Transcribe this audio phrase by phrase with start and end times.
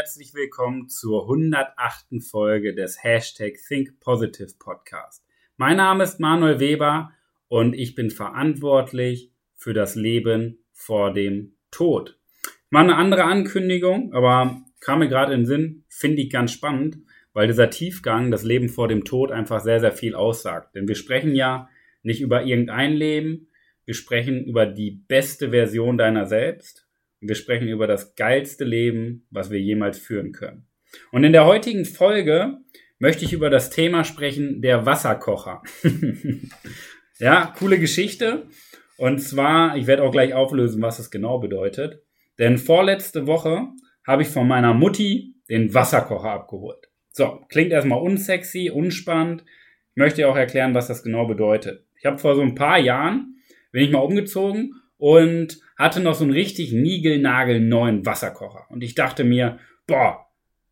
[0.00, 2.22] herzlich willkommen zur 108.
[2.22, 5.22] Folge des Hashtag Think Positive Podcast.
[5.58, 7.12] Mein Name ist Manuel Weber
[7.48, 12.18] und ich bin verantwortlich für das Leben vor dem Tod.
[12.70, 16.96] Mal eine andere Ankündigung, aber kam mir gerade in den Sinn, finde ich ganz spannend,
[17.34, 20.76] weil dieser Tiefgang, das Leben vor dem Tod, einfach sehr, sehr viel aussagt.
[20.76, 21.68] Denn wir sprechen ja
[22.02, 23.48] nicht über irgendein Leben,
[23.84, 26.89] wir sprechen über die beste Version deiner selbst
[27.20, 30.66] wir sprechen über das geilste Leben, was wir jemals führen können.
[31.12, 32.58] Und in der heutigen Folge
[32.98, 35.62] möchte ich über das Thema sprechen, der Wasserkocher.
[37.18, 38.46] ja, coole Geschichte.
[38.96, 42.02] Und zwar, ich werde auch gleich auflösen, was es genau bedeutet.
[42.38, 43.68] Denn vorletzte Woche
[44.06, 46.88] habe ich von meiner Mutti den Wasserkocher abgeholt.
[47.12, 49.44] So, klingt erstmal unsexy, unspannend.
[49.90, 51.86] Ich möchte auch erklären, was das genau bedeutet.
[51.98, 53.36] Ich habe vor so ein paar Jahren,
[53.72, 58.66] bin ich mal umgezogen und hatte noch so einen richtig niegelnagelneuen Wasserkocher.
[58.68, 60.26] Und ich dachte mir, boah,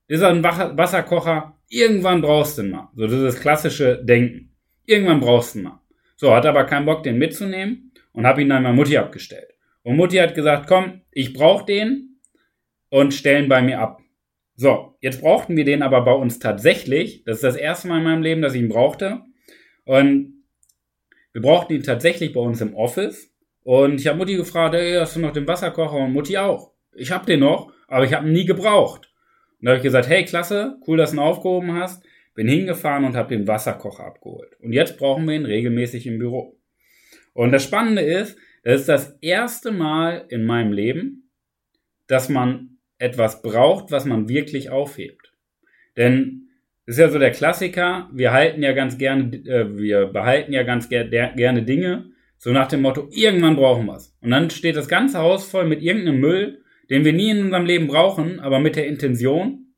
[0.06, 2.90] ist ein Wasserkocher, irgendwann brauchst du ihn mal.
[2.94, 4.54] So dieses klassische Denken.
[4.84, 5.80] Irgendwann brauchst du ihn mal.
[6.16, 9.54] So, hatte aber keinen Bock, den mitzunehmen und habe ihn dann meiner Mutti abgestellt.
[9.82, 12.20] Und Mutti hat gesagt, komm, ich brauche den
[12.90, 14.00] und stellen bei mir ab.
[14.56, 17.24] So, jetzt brauchten wir den aber bei uns tatsächlich.
[17.24, 19.22] Das ist das erste Mal in meinem Leben, dass ich ihn brauchte.
[19.84, 20.44] Und
[21.32, 23.32] wir brauchten ihn tatsächlich bei uns im Office.
[23.68, 25.98] Und ich habe Mutti gefragt, ey, hast du noch den Wasserkocher?
[25.98, 26.72] Und Mutti auch.
[26.94, 29.12] Ich habe den noch, aber ich habe ihn nie gebraucht.
[29.60, 32.02] Und da habe ich gesagt, hey, klasse, cool, dass du ihn aufgehoben hast.
[32.34, 34.56] Bin hingefahren und habe den Wasserkocher abgeholt.
[34.62, 36.58] Und jetzt brauchen wir ihn regelmäßig im Büro.
[37.34, 41.30] Und das Spannende ist, das ist das erste Mal in meinem Leben,
[42.06, 45.34] dass man etwas braucht, was man wirklich aufhebt.
[45.98, 46.48] Denn
[46.86, 50.62] das ist ja so der Klassiker, wir halten ja ganz gerne, äh, wir behalten ja
[50.62, 54.16] ganz ger gerne Dinge, so nach dem Motto, irgendwann brauchen wir es.
[54.20, 57.66] Und dann steht das ganze Haus voll mit irgendeinem Müll, den wir nie in unserem
[57.66, 59.74] Leben brauchen, aber mit der Intention,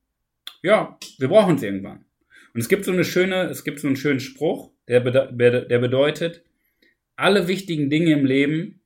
[0.63, 2.05] ja, wir brauchen es irgendwann.
[2.53, 6.45] Und es gibt so eine schöne, es gibt so einen schönen Spruch, der, der bedeutet,
[7.17, 8.81] alle wichtigen Dinge im Leben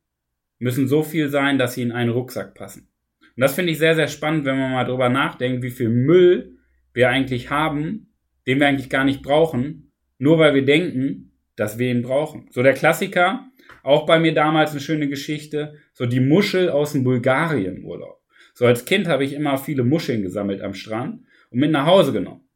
[0.59, 2.89] müssen so viel sein, dass sie in einen Rucksack passen.
[3.21, 6.59] Und das finde ich sehr, sehr spannend, wenn man mal drüber nachdenkt, wie viel Müll
[6.93, 8.13] wir eigentlich haben,
[8.47, 12.49] den wir eigentlich gar nicht brauchen, nur weil wir denken, dass wir ihn brauchen.
[12.51, 13.51] So der Klassiker,
[13.83, 18.21] auch bei mir damals eine schöne Geschichte, so die Muschel aus dem Bulgarien-Urlaub.
[18.55, 22.13] So als Kind habe ich immer viele Muscheln gesammelt am Strand und mit nach Hause
[22.13, 22.49] genommen.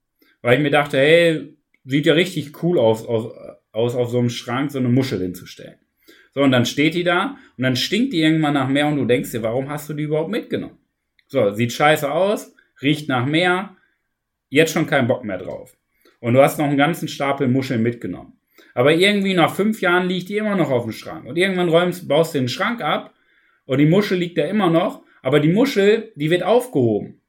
[0.43, 3.33] Weil ich mir dachte, hey, sieht ja richtig cool aus, aus,
[3.73, 5.79] aus auf so einem Schrank so eine Muschel hinzustellen.
[6.35, 9.05] So, und dann steht die da und dann stinkt die irgendwann nach Meer und du
[9.05, 10.79] denkst dir, warum hast du die überhaupt mitgenommen?
[11.27, 13.77] So, sieht scheiße aus, riecht nach Meer,
[14.49, 15.77] jetzt schon keinen Bock mehr drauf.
[16.21, 18.38] Und du hast noch einen ganzen Stapel Muscheln mitgenommen.
[18.79, 21.27] Aber irgendwie nach fünf Jahren liegt die immer noch auf dem Schrank.
[21.27, 23.13] Und irgendwann räumst, baust du den Schrank ab
[23.65, 25.03] und die Muschel liegt da immer noch.
[25.21, 27.21] Aber die Muschel, die wird aufgehoben.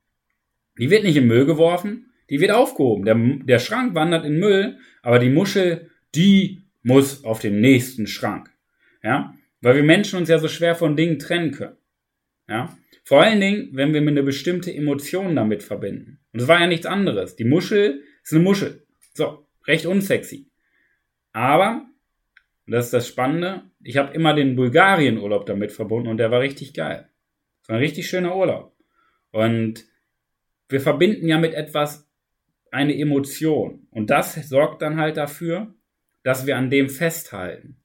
[0.78, 3.04] Die wird nicht in Müll geworfen, die wird aufgehoben.
[3.04, 8.52] Der, der Schrank wandert in Müll, aber die Muschel, die muss auf den nächsten Schrank.
[9.02, 11.78] Ja, weil wir Menschen uns ja so schwer von Dingen trennen können.
[12.48, 16.20] Ja, vor allen Dingen, wenn wir eine bestimmte Emotion damit verbinden.
[16.32, 17.36] Und es war ja nichts anderes.
[17.38, 18.86] Die Muschel ist eine Muschel.
[19.16, 20.49] So, recht unsexy.
[21.34, 21.86] Aber,
[22.68, 26.74] das ist das Spannende, ich habe immer den Bulgarien-Urlaub damit verbunden und der war richtig
[26.74, 27.10] geil.
[27.62, 28.76] Es war ein richtig schöner Urlaub.
[29.32, 29.86] Und
[30.68, 32.10] wir verbinden ja mit etwas
[32.72, 33.88] eine Emotion.
[33.90, 35.74] Und das sorgt dann halt dafür,
[36.24, 37.78] dass wir an dem festhalten.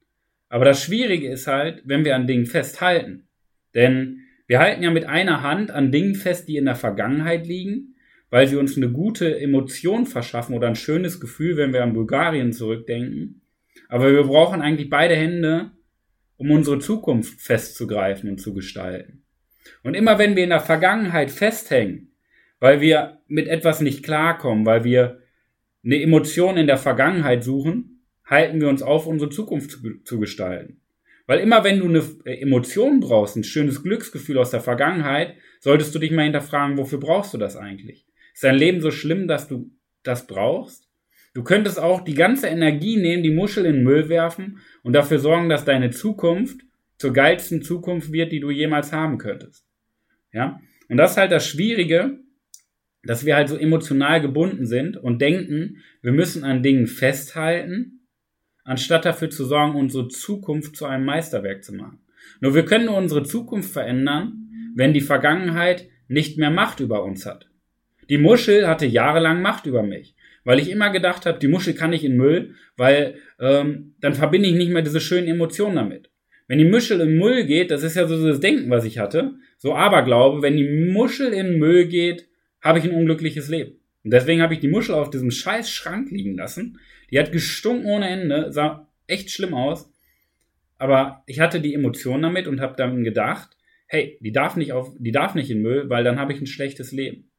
[0.48, 3.28] Aber das Schwierige ist halt, wenn wir an Dingen festhalten.
[3.74, 7.93] Denn wir halten ja mit einer Hand an Dingen fest, die in der Vergangenheit liegen,
[8.34, 12.52] weil sie uns eine gute Emotion verschaffen oder ein schönes Gefühl, wenn wir an Bulgarien
[12.52, 13.42] zurückdenken.
[13.88, 15.70] Aber wir brauchen eigentlich beide Hände,
[16.36, 19.22] um unsere Zukunft festzugreifen und zu gestalten.
[19.84, 22.12] Und immer wenn wir in der Vergangenheit festhängen,
[22.58, 25.20] weil wir mit etwas nicht klarkommen, weil wir
[25.84, 30.80] eine Emotion in der Vergangenheit suchen, halten wir uns auf, unsere Zukunft zu, zu gestalten.
[31.28, 36.00] Weil immer wenn du eine Emotion brauchst, ein schönes Glücksgefühl aus der Vergangenheit, solltest du
[36.00, 38.08] dich mal hinterfragen, wofür brauchst du das eigentlich?
[38.34, 39.70] Ist dein Leben so schlimm, dass du
[40.02, 40.88] das brauchst?
[41.32, 45.18] Du könntest auch die ganze Energie nehmen, die Muschel in den Müll werfen und dafür
[45.18, 46.60] sorgen, dass deine Zukunft
[46.98, 49.66] zur geilsten Zukunft wird, die du jemals haben könntest.
[50.32, 50.60] Ja?
[50.88, 52.18] Und das ist halt das Schwierige,
[53.02, 58.06] dass wir halt so emotional gebunden sind und denken, wir müssen an Dingen festhalten,
[58.64, 61.98] anstatt dafür zu sorgen, unsere Zukunft zu einem Meisterwerk zu machen.
[62.40, 67.26] Nur wir können nur unsere Zukunft verändern, wenn die Vergangenheit nicht mehr Macht über uns
[67.26, 67.48] hat.
[68.08, 70.14] Die Muschel hatte jahrelang Macht über mich
[70.44, 74.48] weil ich immer gedacht habe, die Muschel kann ich in Müll, weil ähm, dann verbinde
[74.48, 76.10] ich nicht mehr diese schönen Emotionen damit.
[76.46, 79.34] Wenn die Muschel in Müll geht, das ist ja so das Denken, was ich hatte,
[79.56, 82.28] so Aberglaube, wenn die Muschel in Müll geht,
[82.60, 83.80] habe ich ein unglückliches Leben.
[84.04, 86.78] Und deswegen habe ich die Muschel auf diesem scheiß Schrank liegen lassen.
[87.10, 89.90] Die hat gestunken ohne Ende, sah echt schlimm aus.
[90.76, 94.92] Aber ich hatte die Emotion damit und habe dann gedacht, hey, die darf nicht auf,
[94.98, 97.30] die darf nicht in Müll, weil dann habe ich ein schlechtes Leben.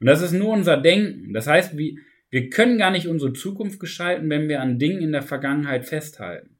[0.00, 1.32] Und das ist nur unser Denken.
[1.32, 1.94] Das heißt, wir,
[2.30, 6.56] wir können gar nicht unsere Zukunft gestalten, wenn wir an Dingen in der Vergangenheit festhalten.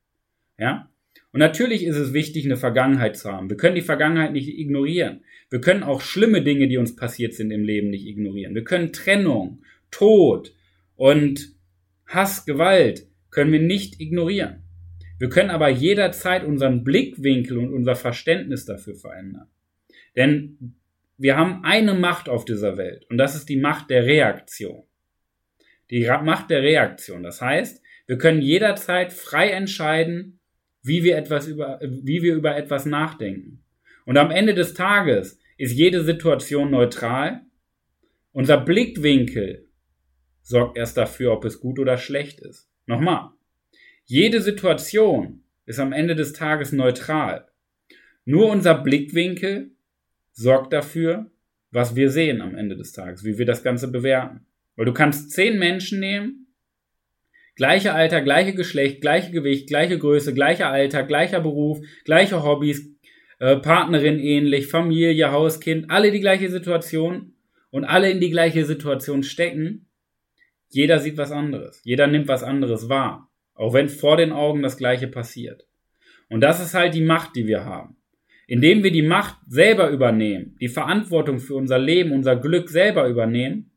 [0.59, 0.91] Ja?
[1.33, 3.51] Und natürlich ist es wichtig, eine Vergangenheit zu haben.
[3.51, 5.25] Wir können die Vergangenheit nicht ignorieren.
[5.51, 8.55] Wir können auch schlimme Dinge, die uns passiert sind im Leben, nicht ignorieren.
[8.55, 10.55] Wir können Trennung, Tod
[10.97, 11.55] und
[12.07, 14.63] Hass, Gewalt können wir nicht ignorieren.
[15.19, 19.49] Wir können aber jederzeit unseren Blickwinkel und unser Verständnis dafür verändern.
[20.17, 20.77] Denn
[21.17, 24.85] wir haben eine Macht auf dieser Welt und das ist die Macht der Reaktion.
[25.91, 27.23] Die Macht der Reaktion.
[27.23, 30.41] Das heißt, wir können jederzeit frei entscheiden,
[30.83, 33.63] wie wir etwas über, wie wir über etwas nachdenken.
[34.05, 37.43] Und am Ende des Tages ist jede Situation neutral.
[38.33, 39.69] Unser Blickwinkel
[40.43, 42.69] sorgt erst dafür, ob es gut oder schlecht ist.
[42.87, 43.31] Nochmal.
[44.05, 47.49] Jede Situation ist am Ende des Tages neutral.
[48.27, 49.74] Nur unser Blickwinkel
[50.35, 51.31] sorgt dafür,
[51.71, 54.47] was wir sehen am Ende des Tages, wie wir das Ganze bewerten.
[54.77, 56.45] Weil du kannst zehn Menschen nehmen
[57.57, 62.91] Gleiche Alter, gleiche Geschlecht, gleiche Gewicht, gleiche Größe, gleicher Alter, gleicher Beruf, gleiche Hobbys,
[63.39, 67.35] äh, Partnerin ähnlich, Familie, Haus, Kind, alle die gleiche Situation
[67.71, 69.87] und alle in die gleiche Situation stecken.
[70.69, 71.81] Jeder sieht was anderes.
[71.85, 73.31] Jeder nimmt was anderes wahr.
[73.55, 75.65] Auch wenn vor den Augen das Gleiche passiert.
[76.29, 77.97] Und das ist halt die Macht, die wir haben.
[78.47, 83.71] Indem wir die Macht selber übernehmen, die Verantwortung für unser Leben, unser Glück selber übernehmen,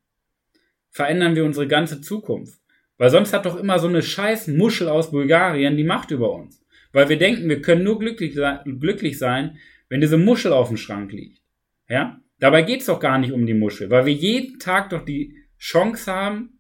[0.90, 2.60] verändern wir unsere ganze Zukunft.
[2.98, 6.64] Weil sonst hat doch immer so eine scheiß Muschel aus Bulgarien die Macht über uns.
[6.92, 8.38] Weil wir denken, wir können nur glücklich,
[8.80, 9.58] glücklich sein,
[9.90, 11.42] wenn diese Muschel auf dem Schrank liegt.
[11.88, 12.19] Ja?
[12.40, 16.12] Dabei geht's doch gar nicht um die Muschel, weil wir jeden Tag doch die Chance
[16.12, 16.60] haben,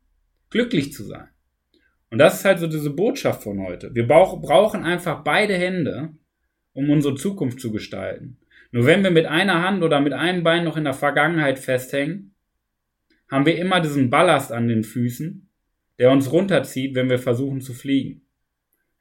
[0.49, 1.27] glücklich zu sein.
[2.09, 3.93] Und das ist halt so diese Botschaft von heute.
[3.93, 6.15] Wir brauchen einfach beide Hände,
[6.77, 8.37] um unsere Zukunft zu gestalten.
[8.71, 12.33] Nur wenn wir mit einer Hand oder mit einem Bein noch in der Vergangenheit festhängen,
[13.29, 15.47] haben wir immer diesen Ballast an den Füßen
[15.97, 18.21] der uns runterzieht, wenn wir versuchen zu fliegen.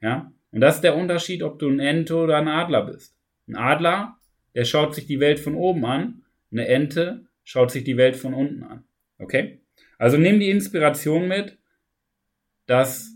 [0.00, 0.32] Ja?
[0.50, 3.14] Und das ist der Unterschied, ob du ein Ente oder ein Adler bist.
[3.46, 4.16] Ein Adler,
[4.54, 6.22] der schaut sich die Welt von oben an.
[6.50, 8.84] Eine Ente schaut sich die Welt von unten an.
[9.18, 9.60] Okay?
[9.98, 11.58] Also nimm die Inspiration mit,
[12.66, 13.15] dass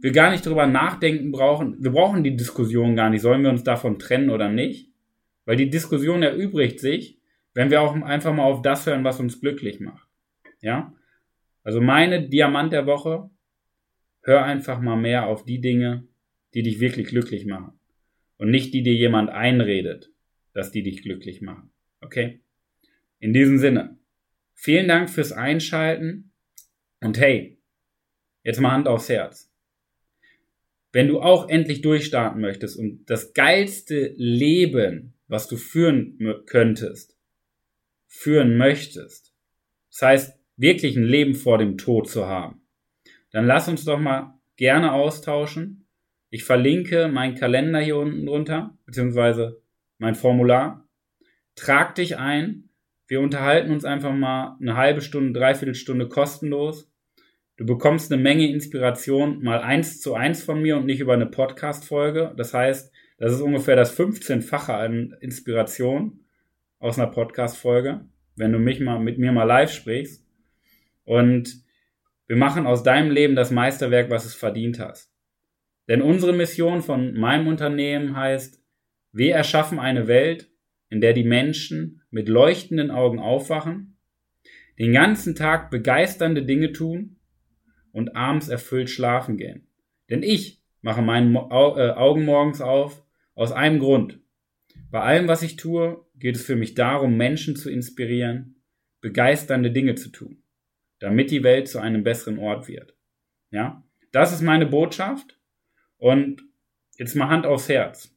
[0.00, 1.82] wir gar nicht drüber nachdenken brauchen.
[1.82, 3.20] Wir brauchen die Diskussion gar nicht.
[3.20, 4.90] Sollen wir uns davon trennen oder nicht?
[5.44, 7.18] Weil die Diskussion erübrigt sich,
[7.54, 10.08] wenn wir auch einfach mal auf das hören, was uns glücklich macht.
[10.60, 10.94] Ja?
[11.62, 13.30] Also meine Diamant der Woche,
[14.22, 16.06] hör einfach mal mehr auf die Dinge,
[16.54, 17.78] die dich wirklich glücklich machen.
[18.36, 20.10] Und nicht die dir jemand einredet,
[20.54, 21.70] dass die dich glücklich machen.
[22.00, 22.40] Okay?
[23.18, 23.98] In diesem Sinne,
[24.54, 26.32] vielen Dank fürs Einschalten
[27.02, 27.60] und hey,
[28.42, 29.49] jetzt mal Hand aufs Herz.
[30.92, 37.16] Wenn du auch endlich durchstarten möchtest und das geilste Leben, was du führen könntest,
[38.06, 39.32] führen möchtest,
[39.90, 42.62] das heißt, wirklich ein Leben vor dem Tod zu haben,
[43.30, 45.86] dann lass uns doch mal gerne austauschen.
[46.28, 49.62] Ich verlinke meinen Kalender hier unten drunter, beziehungsweise
[49.98, 50.88] mein Formular.
[51.54, 52.70] Trag dich ein.
[53.06, 56.89] Wir unterhalten uns einfach mal eine halbe Stunde, dreiviertel Stunde kostenlos.
[57.60, 61.26] Du bekommst eine Menge Inspiration mal eins zu eins von mir und nicht über eine
[61.26, 62.32] Podcast-Folge.
[62.38, 66.20] Das heißt, das ist ungefähr das 15-fache an Inspiration
[66.78, 70.26] aus einer Podcast-Folge, wenn du mich mal mit mir mal live sprichst.
[71.04, 71.62] Und
[72.28, 75.12] wir machen aus deinem Leben das Meisterwerk, was es verdient hast.
[75.86, 78.58] Denn unsere Mission von meinem Unternehmen heißt,
[79.12, 80.48] wir erschaffen eine Welt,
[80.88, 83.98] in der die Menschen mit leuchtenden Augen aufwachen,
[84.78, 87.18] den ganzen Tag begeisternde Dinge tun
[87.92, 89.66] und abends erfüllt schlafen gehen.
[90.08, 93.04] Denn ich mache meine äh, Augen morgens auf
[93.34, 94.20] aus einem Grund.
[94.90, 98.56] Bei allem, was ich tue, geht es für mich darum, Menschen zu inspirieren,
[99.00, 100.40] begeisternde Dinge zu tun
[101.00, 102.94] damit die Welt zu einem besseren Ort wird.
[103.50, 103.82] Ja,
[104.12, 105.38] das ist meine Botschaft.
[105.96, 106.42] Und
[106.96, 108.14] jetzt mal Hand aufs Herz.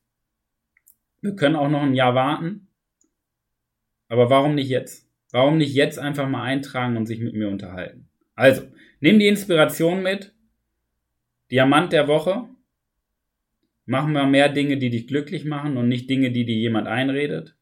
[1.21, 2.67] Wir können auch noch ein Jahr warten.
[4.09, 5.09] Aber warum nicht jetzt?
[5.31, 8.09] Warum nicht jetzt einfach mal eintragen und sich mit mir unterhalten?
[8.35, 8.63] Also,
[8.99, 10.33] nimm die Inspiration mit.
[11.51, 12.49] Diamant der Woche.
[13.85, 17.55] Machen wir mehr Dinge, die dich glücklich machen und nicht Dinge, die dir jemand einredet.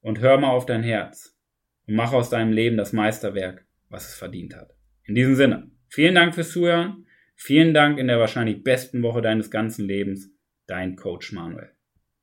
[0.00, 1.38] Und hör mal auf dein Herz
[1.86, 4.74] und mach aus deinem Leben das Meisterwerk, was es verdient hat.
[5.04, 7.06] In diesem Sinne, vielen Dank fürs Zuhören.
[7.36, 10.30] Vielen Dank in der wahrscheinlich besten Woche deines ganzen Lebens.
[10.66, 11.70] Dein Coach Manuel.